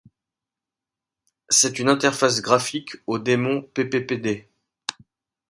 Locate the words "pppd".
3.61-4.47